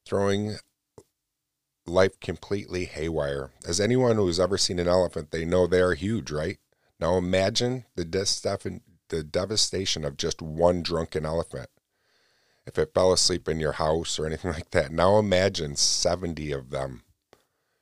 throwing 0.05 0.57
life 1.85 2.19
completely 2.21 2.85
haywire. 2.85 3.49
As 3.67 3.81
anyone 3.81 4.15
who's 4.15 4.39
ever 4.39 4.57
seen 4.57 4.79
an 4.79 4.87
elephant, 4.87 5.31
they 5.31 5.43
know 5.43 5.67
they 5.67 5.81
are 5.81 5.95
huge, 5.95 6.31
right? 6.31 6.59
Now 6.99 7.17
imagine 7.17 7.85
the, 7.95 8.05
the 9.11 9.23
devastation 9.23 10.03
of 10.03 10.17
just 10.17 10.41
one 10.41 10.81
drunken 10.81 11.25
elephant. 11.25 11.69
If 12.65 12.77
it 12.77 12.93
fell 12.93 13.13
asleep 13.13 13.47
in 13.47 13.59
your 13.59 13.73
house 13.73 14.17
or 14.17 14.25
anything 14.25 14.51
like 14.53 14.71
that, 14.71 14.91
now 14.91 15.19
imagine 15.19 15.75
70 15.75 16.51
of 16.51 16.71
them 16.71 17.03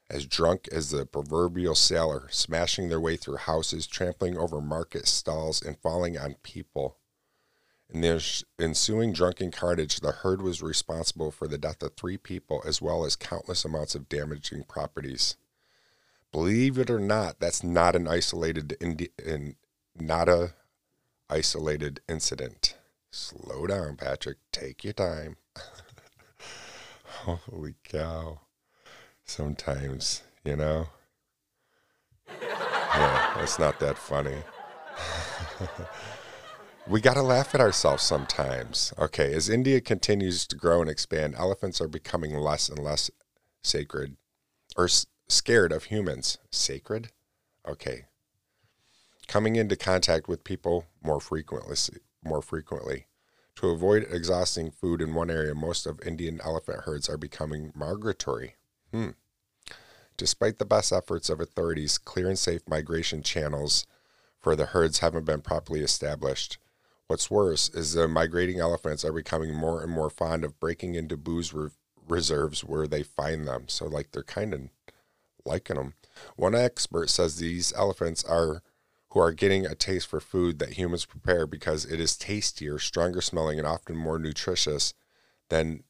as 0.10 0.26
drunk 0.26 0.68
as 0.72 0.90
the 0.90 1.06
proverbial 1.06 1.76
sailor, 1.76 2.28
smashing 2.32 2.90
their 2.90 3.00
way 3.00 3.16
through 3.16 3.38
houses, 3.38 3.86
trampling 3.86 4.38
over 4.38 4.60
market 4.60 5.08
stalls, 5.08 5.62
and 5.62 5.78
falling 5.78 6.18
on 6.18 6.36
people. 6.42 6.98
In 7.92 8.02
the 8.02 8.44
ensuing 8.60 9.14
drunken 9.14 9.52
carnage, 9.52 10.00
the 10.00 10.12
herd 10.12 10.42
was 10.42 10.62
responsible 10.62 11.32
for 11.32 11.48
the 11.48 11.58
death 11.58 11.82
of 11.84 11.94
three 11.96 12.18
people 12.18 12.62
as 12.66 12.82
well 12.82 13.06
as 13.06 13.16
countless 13.16 13.66
amounts 13.66 13.96
of 13.96 14.10
damaging 14.10 14.64
properties. 14.64 15.38
Believe 16.32 16.78
it 16.78 16.90
or 16.90 17.00
not, 17.00 17.40
that's 17.40 17.64
not 17.64 17.96
an 17.96 18.08
isolated 18.08 18.78
indi- 18.80 19.10
in, 19.24 19.56
not 20.00 20.30
a 20.30 20.54
isolated 21.30 22.02
incident. 22.08 22.76
Slow 23.12 23.68
down, 23.68 23.96
Patrick. 23.96 24.38
Take 24.52 24.84
your 24.84 24.94
time. 24.94 25.38
Holy 27.26 27.76
cow 27.84 28.42
sometimes, 29.26 30.24
you 30.44 30.56
know? 30.56 30.88
Yeah, 32.92 33.44
it's 33.44 33.60
not 33.60 33.80
that 33.82 34.00
funny. 34.00 34.36
we 36.88 37.00
got 37.00 37.14
to 37.14 37.22
laugh 37.22 37.54
at 37.54 37.62
ourselves 37.62 38.02
sometimes. 38.02 38.92
Okay, 38.98 39.32
as 39.32 39.48
India 39.48 39.80
continues 39.80 40.48
to 40.48 40.56
grow 40.56 40.82
and 40.82 40.90
expand, 40.90 41.36
elephants 41.38 41.80
are 41.80 41.88
becoming 41.88 42.34
less 42.36 42.68
and 42.68 42.80
less 42.80 43.12
sacred 43.64 44.18
or 44.76 44.90
scared 45.30 45.72
of 45.72 45.86
humans. 45.86 46.40
Sacred? 46.52 47.12
Okay. 47.68 48.06
Coming 49.30 49.56
into 49.56 49.76
contact 49.76 50.28
with 50.28 50.44
people 50.44 50.88
more 51.04 51.20
frequently 51.20 51.76
more 52.24 52.42
frequently. 52.42 53.06
To 53.58 53.70
avoid 53.70 54.08
exhausting 54.10 54.72
food 54.72 55.02
in 55.02 55.14
one 55.14 55.30
area, 55.30 55.54
most 55.54 55.86
of 55.86 56.02
Indian 56.02 56.42
elephant 56.44 56.82
herds 56.86 57.08
are 57.08 57.18
becoming 57.18 57.72
migratory. 57.76 58.56
Hmm. 58.92 59.10
Despite 60.18 60.58
the 60.58 60.66
best 60.66 60.92
efforts 60.92 61.30
of 61.30 61.40
authorities, 61.40 62.00
clear 62.00 62.28
and 62.28 62.40
safe 62.40 62.62
migration 62.68 63.22
channels 63.22 63.86
for 64.40 64.56
the 64.56 64.66
herds 64.66 65.00
haven't 65.00 65.26
been 65.26 65.42
properly 65.42 65.82
established. 65.82 66.58
What's 67.06 67.30
worse 67.30 67.70
is 67.70 67.94
the 67.94 68.08
migrating 68.08 68.60
elephants 68.60 69.06
are 69.06 69.14
becoming 69.14 69.54
more 69.54 69.84
and 69.84 69.92
more 69.92 70.10
fond 70.10 70.44
of 70.44 70.60
breaking 70.60 70.96
into 70.96 71.18
booze 71.18 71.54
re- 71.54 71.70
reserves 72.08 72.64
where 72.64 72.88
they 72.88 73.04
find 73.04 73.48
them. 73.48 73.66
So, 73.68 73.86
like, 73.86 74.12
they're 74.12 74.24
kind 74.24 74.56
of 74.56 74.62
liking 75.46 75.76
them. 75.76 75.94
One 76.36 76.56
expert 76.56 77.12
says 77.12 77.38
these 77.38 77.74
elephants 77.74 78.24
are 78.24 78.64
who 79.12 79.20
are 79.20 79.32
getting 79.32 79.66
a 79.66 79.76
taste 79.76 80.08
for 80.08 80.20
food 80.20 80.60
that 80.60 80.74
humans 80.74 81.06
prepare 81.06 81.48
because 81.48 81.86
it 81.86 82.00
is 82.00 82.16
tastier, 82.16 82.78
stronger 82.78 83.22
smelling, 83.22 83.58
and 83.58 83.68
often 83.68 83.96
more 83.96 84.20
nutritious 84.20 84.94
than 85.50 85.84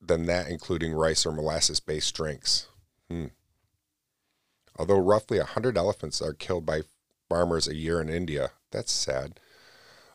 than 0.00 0.26
that, 0.26 0.48
including 0.48 0.92
rice 0.92 1.26
or 1.26 1.32
molasses 1.32 1.80
based 1.80 2.14
drinks. 2.14 2.68
Hmm. 3.08 3.26
Although 4.78 5.00
roughly 5.00 5.38
100 5.38 5.76
elephants 5.76 6.22
are 6.22 6.32
killed 6.32 6.64
by 6.64 6.82
farmers 7.28 7.66
a 7.66 7.74
year 7.74 8.00
in 8.00 8.08
India, 8.08 8.52
that's 8.70 8.92
sad. 8.92 9.40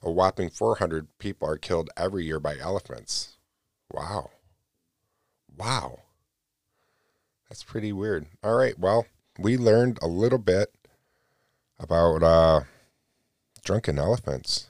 A 0.02 0.10
whopping 0.10 0.50
400 0.50 1.08
people 1.18 1.48
are 1.48 1.58
killed 1.58 1.90
every 1.98 2.26
year 2.26 2.40
by 2.40 2.58
elephants. 2.58 3.38
Wow. 3.92 4.32
Wow. 5.56 6.00
That's 7.50 7.64
pretty 7.64 7.94
weird. 7.94 8.28
All 8.44 8.56
right. 8.56 8.78
Well, 8.78 9.06
we 9.38 9.58
learned 9.58 10.00
a 10.02 10.08
little 10.08 10.40
bit 10.40 10.74
about 11.80 12.24
uh, 12.24 12.62
drunken 13.64 14.00
elephants. 14.00 14.70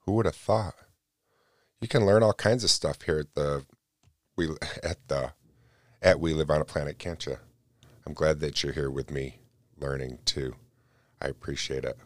Who 0.00 0.12
would 0.12 0.26
have 0.26 0.36
thought? 0.36 0.74
You 1.80 1.88
can 1.88 2.06
learn 2.06 2.22
all 2.22 2.32
kinds 2.32 2.64
of 2.64 2.70
stuff 2.70 3.02
here 3.02 3.18
at 3.18 3.34
the 3.34 3.64
we 4.36 4.48
at 4.82 5.08
the 5.08 5.32
at 6.00 6.20
We 6.20 6.32
Live 6.32 6.50
on 6.50 6.60
a 6.60 6.64
Planet, 6.64 6.98
can't 6.98 7.24
you? 7.26 7.36
I'm 8.06 8.14
glad 8.14 8.40
that 8.40 8.62
you're 8.62 8.72
here 8.72 8.90
with 8.90 9.10
me, 9.10 9.40
learning 9.78 10.18
too. 10.24 10.56
I 11.20 11.28
appreciate 11.28 11.84
it. 11.84 11.96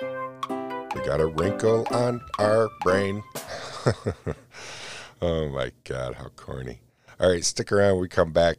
We 0.00 1.04
got 1.04 1.20
a 1.20 1.26
wrinkle 1.26 1.86
on 1.90 2.22
our 2.38 2.68
brain. 2.80 3.22
oh 5.22 5.48
my 5.50 5.72
God, 5.84 6.14
how 6.14 6.28
corny. 6.34 6.80
All 7.20 7.30
right, 7.30 7.44
stick 7.44 7.70
around. 7.72 7.98
We 7.98 8.08
come 8.08 8.32
back. 8.32 8.56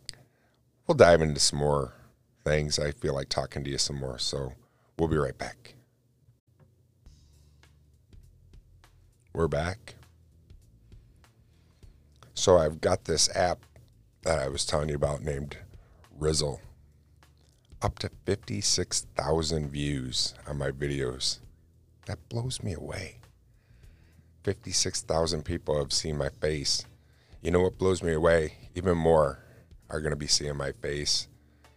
We'll 0.85 0.95
dive 0.95 1.21
into 1.21 1.39
some 1.39 1.59
more 1.59 1.93
things. 2.43 2.77
I 2.77 2.91
feel 2.91 3.15
like 3.15 3.29
talking 3.29 3.63
to 3.63 3.69
you 3.69 3.77
some 3.77 3.99
more. 3.99 4.19
So 4.19 4.53
we'll 4.99 5.07
be 5.07 5.17
right 5.17 5.37
back. 5.37 5.75
We're 9.33 9.47
back. 9.47 9.95
So 12.33 12.57
I've 12.57 12.81
got 12.81 13.05
this 13.05 13.33
app 13.35 13.59
that 14.23 14.39
I 14.39 14.49
was 14.49 14.65
telling 14.65 14.89
you 14.89 14.95
about 14.95 15.23
named 15.23 15.57
Rizzle. 16.19 16.59
Up 17.81 17.97
to 17.99 18.09
56,000 18.25 19.69
views 19.69 20.33
on 20.45 20.57
my 20.57 20.71
videos. 20.71 21.39
That 22.05 22.27
blows 22.27 22.61
me 22.61 22.73
away. 22.73 23.19
56,000 24.43 25.43
people 25.43 25.77
have 25.77 25.93
seen 25.93 26.17
my 26.17 26.29
face. 26.29 26.85
You 27.41 27.51
know 27.51 27.61
what 27.61 27.77
blows 27.77 28.03
me 28.03 28.13
away? 28.13 28.69
Even 28.75 28.97
more 28.97 29.39
are 29.89 30.01
going 30.01 30.11
to 30.11 30.17
be 30.17 30.27
seeing 30.27 30.57
my 30.57 30.73
face 30.73 31.27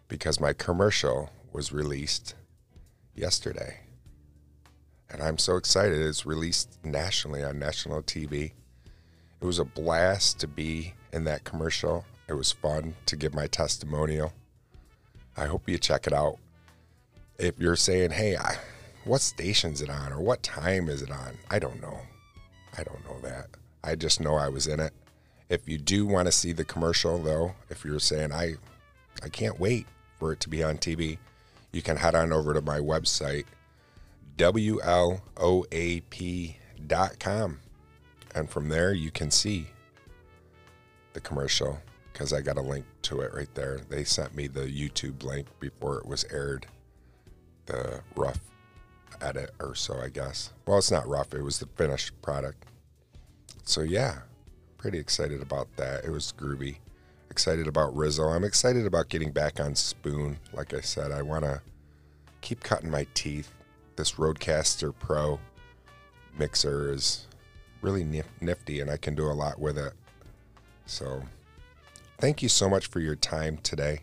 because 0.09 0.41
my 0.41 0.53
commercial 0.53 1.31
was 1.53 1.73
released 1.73 2.35
yesterday. 3.15 3.81
And 5.11 5.23
I'm 5.23 5.39
so 5.39 5.57
excited. 5.57 5.99
It's 6.01 6.25
released 6.25 6.79
nationally 6.85 7.45
on 7.45 7.59
national 7.59 8.03
TV. 8.03 8.53
It 9.41 9.45
was 9.45 9.59
a 9.59 9.65
blast 9.65 10.41
to 10.41 10.47
be 10.47 10.95
in 11.13 11.25
that 11.25 11.45
commercial. 11.45 12.05
It 12.29 12.35
was 12.35 12.53
fun 12.53 12.95
to 13.07 13.17
give 13.17 13.35
my 13.35 13.47
testimonial. 13.47 14.33
I 15.37 15.47
hope 15.47 15.69
you 15.69 15.79
check 15.79 16.07
it 16.07 16.13
out. 16.13 16.39
If 17.39 17.59
you're 17.59 17.77
saying, 17.77 18.13
hey, 18.13 18.37
I, 18.37 18.57
what 19.05 19.21
station's 19.21 19.83
it 19.83 19.91
on 19.91 20.13
or 20.13 20.21
what 20.21 20.43
time 20.43 20.89
is 20.89 21.03
it 21.03 21.11
on? 21.11 21.37
I 21.51 21.59
don't 21.59 21.81
know. 21.81 21.99
I 22.79 22.85
don't 22.85 23.05
know 23.05 23.21
that. 23.21 23.49
I 23.85 23.97
just 23.97 24.21
know 24.21 24.37
I 24.37 24.49
was 24.49 24.67
in 24.67 24.81
it. 24.81 24.93
If 25.49 25.69
you 25.69 25.77
do 25.77 26.07
want 26.07 26.27
to 26.27 26.33
see 26.33 26.53
the 26.53 26.65
commercial 26.65 27.19
though, 27.19 27.55
if 27.69 27.85
you're 27.85 28.01
saying 28.01 28.33
I 28.33 28.55
I 29.23 29.29
can't 29.29 29.61
wait 29.61 29.87
for 30.19 30.33
it 30.33 30.41
to 30.41 30.49
be 30.49 30.63
on 30.63 30.79
TV, 30.79 31.19
you 31.73 31.83
can 31.83 31.97
head 31.97 32.15
on 32.15 32.33
over 32.33 32.55
to 32.55 32.61
my 32.61 32.79
website 32.79 33.45
wloap.com 34.37 34.89
and 38.35 38.49
from 38.49 38.69
there 38.69 38.93
you 38.93 39.11
can 39.11 39.31
see 39.31 39.67
the 41.13 41.21
commercial 41.21 41.79
because 42.13 42.33
I 42.33 42.41
got 42.41 42.57
a 42.57 42.63
link 42.63 42.85
to 43.03 43.21
it 43.21 43.33
right 43.35 43.53
there. 43.55 43.81
They 43.89 44.05
sent 44.05 44.35
me 44.35 44.47
the 44.47 44.67
YouTube 44.67 45.23
link 45.23 45.47
before 45.61 45.99
it 45.99 46.07
was 46.07 46.25
aired, 46.31 46.67
the 47.67 48.01
rough 48.15 48.41
edit 49.21 49.51
or 49.61 49.75
so, 49.75 49.99
I 50.01 50.09
guess. 50.09 50.53
Well, 50.67 50.79
it's 50.79 50.91
not 50.91 51.09
rough, 51.09 51.35
it 51.35 51.43
was 51.43 51.59
the 51.59 51.67
finished 51.67 52.21
product. 52.23 52.65
So, 53.65 53.81
yeah, 53.81 54.19
pretty 54.79 54.99
excited 54.99 55.41
about 55.41 55.69
that. 55.77 56.05
It 56.05 56.11
was 56.11 56.33
groovy. 56.37 56.77
Excited 57.33 57.67
about 57.67 57.97
Rizzo. 57.97 58.25
I'm 58.25 58.45
excited 58.45 58.85
about 58.85 59.09
getting 59.09 59.31
back 59.31 59.59
on 59.59 59.75
Spoon. 59.75 60.39
Like 60.53 60.75
I 60.75 60.83
said, 60.83 61.13
I 61.13 61.23
want 61.23 61.47
to 61.47 61.63
keep 62.43 62.63
cutting 62.63 62.91
my 62.91 63.07
teeth. 63.15 63.51
This 63.97 64.13
RODECaster 64.13 64.93
Pro 64.99 65.41
mixer 66.39 66.93
is 66.93 67.27
really 67.81 68.05
nifty 68.43 68.81
and 68.81 68.91
I 68.91 68.99
can 68.99 69.15
do 69.15 69.29
a 69.29 69.33
lot 69.33 69.59
with 69.59 69.79
it. 69.79 69.95
So, 70.85 71.23
thank 72.19 72.43
you 72.43 72.51
so 72.51 72.69
much 72.69 72.89
for 72.89 73.01
your 73.01 73.17
time 73.17 73.57
today. 73.63 74.01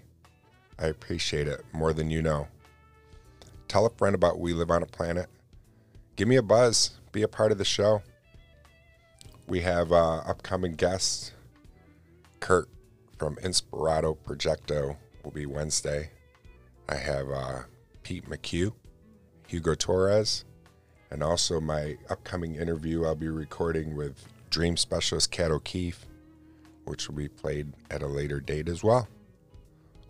I 0.79 0.87
appreciate 0.87 1.47
it 1.47 1.63
more 1.71 1.93
than 1.93 2.09
you 2.09 2.23
know. 2.23 2.47
Tell 3.67 3.85
a 3.85 3.91
friend 3.91 4.15
about 4.15 4.39
We 4.39 4.53
Live 4.53 4.71
on 4.71 4.81
a 4.81 4.87
Planet. 4.87 5.27
Give 6.15 6.27
me 6.27 6.37
a 6.37 6.41
buzz. 6.41 6.97
Be 7.11 7.21
a 7.21 7.27
part 7.27 7.51
of 7.51 7.59
the 7.59 7.63
show. 7.63 8.01
We 9.45 9.61
have 9.61 9.91
uh, 9.91 10.23
upcoming 10.25 10.73
guests. 10.73 11.31
Kurt 12.39 12.67
from 13.19 13.35
Inspirato 13.35 14.17
Projecto 14.25 14.95
will 15.23 15.31
be 15.31 15.45
Wednesday. 15.45 16.09
I 16.87 16.95
have 16.95 17.29
uh, 17.29 17.59
Pete 18.01 18.27
McHugh, 18.27 18.73
Hugo 19.45 19.75
Torres, 19.75 20.45
and 21.11 21.21
also 21.21 21.59
my 21.59 21.97
upcoming 22.09 22.55
interview 22.55 23.05
I'll 23.05 23.15
be 23.15 23.27
recording 23.27 23.95
with 23.95 24.25
Dream 24.49 24.77
Specialist 24.77 25.31
Cat 25.31 25.51
O'Keefe, 25.51 26.05
which 26.85 27.07
will 27.07 27.15
be 27.15 27.27
played 27.27 27.73
at 27.91 28.01
a 28.01 28.07
later 28.07 28.39
date 28.39 28.69
as 28.69 28.83
well. 28.83 29.07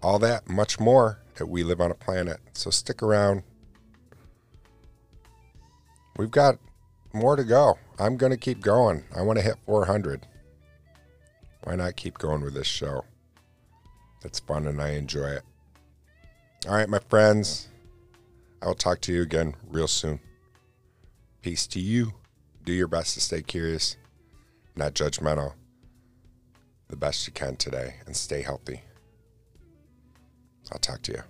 All 0.02 0.19
that, 0.19 0.48
much 0.48 0.80
more 0.80 1.19
that 1.36 1.48
We 1.48 1.63
Live 1.63 1.82
on 1.82 1.91
a 1.91 1.95
Planet. 1.95 2.39
So 2.54 2.69
stick 2.69 3.02
around. 3.02 3.43
We've 6.15 6.32
got 6.32 6.60
more 7.12 7.36
to 7.36 7.43
go. 7.43 7.80
I'm 7.98 8.17
going 8.17 8.32
to 8.32 8.38
keep 8.38 8.62
going. 8.62 9.04
I 9.15 9.24
want 9.24 9.39
to 9.39 9.43
hit 9.43 9.56
400. 9.65 10.28
Why 11.70 11.76
not 11.76 11.98
keep 11.98 12.18
going 12.18 12.42
with 12.42 12.56
this 12.56 12.66
show? 12.66 13.06
It's 14.26 14.40
fun 14.40 14.66
and 14.66 14.82
I 14.82 14.94
enjoy 14.94 15.28
it. 15.28 15.44
All 16.68 16.74
right, 16.74 16.90
my 16.90 16.98
friends. 16.98 17.68
I 18.60 18.66
will 18.66 18.74
talk 18.74 19.02
to 19.02 19.14
you 19.14 19.22
again 19.22 19.54
real 19.68 19.88
soon. 19.88 20.20
Peace 21.44 21.68
to 21.68 21.80
you. 21.80 22.16
Do 22.66 22.74
your 22.74 22.88
best 22.88 23.14
to 23.14 23.22
stay 23.22 23.44
curious, 23.44 23.98
not 24.76 24.96
judgmental, 24.96 25.54
the 26.88 26.96
best 26.96 27.28
you 27.28 27.34
can 27.34 27.56
today, 27.56 27.98
and 28.08 28.16
stay 28.16 28.42
healthy. 28.42 28.82
I'll 30.72 30.80
talk 30.80 31.04
to 31.04 31.12
you. 31.12 31.22